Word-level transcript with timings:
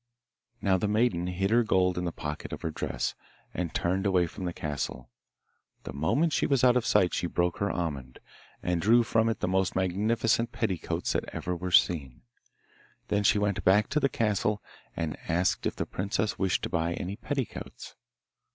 Now 0.63 0.79
the 0.79 0.87
maiden 0.87 1.27
hid 1.27 1.51
her 1.51 1.61
gold 1.61 1.95
in 1.95 2.05
the 2.05 2.11
pocket 2.11 2.51
of 2.51 2.63
her 2.63 2.71
dress, 2.71 3.13
and 3.53 3.71
turned 3.71 4.07
away 4.07 4.25
from 4.25 4.45
the 4.45 4.51
castle. 4.51 5.11
The 5.83 5.93
moment 5.93 6.33
she 6.33 6.47
was 6.47 6.63
out 6.63 6.75
of 6.75 6.87
sight 6.87 7.13
she 7.13 7.27
broke 7.27 7.59
her 7.59 7.69
almond, 7.69 8.17
and 8.63 8.81
drew 8.81 9.03
from 9.03 9.29
it 9.29 9.41
the 9.41 9.47
most 9.47 9.75
magnificent 9.75 10.51
petticoats 10.51 11.11
that 11.13 11.25
ever 11.31 11.55
were 11.55 11.69
seen. 11.69 12.23
Then 13.09 13.23
she 13.23 13.37
went 13.37 13.63
back 13.63 13.89
to 13.89 13.99
the 13.99 14.09
castle, 14.09 14.63
and 14.97 15.19
asked 15.27 15.67
if 15.67 15.75
the 15.75 15.85
princess 15.85 16.39
wished 16.39 16.63
to 16.63 16.69
buy 16.69 16.93
any 16.95 17.15
petticoats. 17.15 17.95